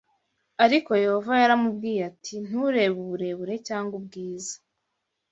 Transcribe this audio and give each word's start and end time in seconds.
Ariko 0.65 0.89
Yehova 1.03 1.33
yaramubwiye 1.41 2.01
ati 2.11 2.33
nturebe 2.45 2.95
uburebure 3.05 3.53
cyangwa 3.67 3.93
ubwiza 3.99 4.55